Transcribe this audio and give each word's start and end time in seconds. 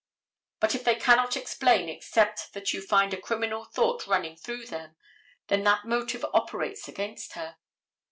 But 0.59 0.73
if 0.73 0.83
they 0.83 0.95
cannot 0.95 1.37
explain 1.37 1.87
except 1.87 2.53
that 2.53 2.73
you 2.73 2.81
find 2.81 3.13
a 3.13 3.21
criminal 3.21 3.65
thought 3.65 4.07
running 4.07 4.35
through 4.35 4.65
them, 4.65 4.95
then 5.45 5.63
that 5.65 5.85
motive 5.85 6.25
operates 6.33 6.87
against 6.87 7.33
her. 7.33 7.57